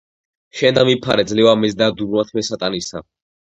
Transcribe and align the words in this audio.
შენ 0.61 0.77
დამიფარე, 0.77 1.27
ძლევა 1.33 1.55
მეც 1.67 1.77
დათრგუნვად 1.85 2.35
მე 2.41 2.49
სატანისა 2.51 3.07